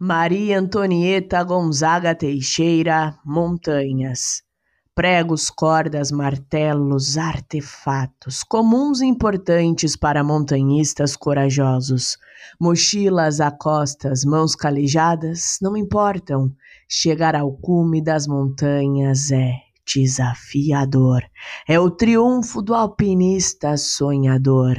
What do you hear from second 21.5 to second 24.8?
É o triunfo do alpinista sonhador.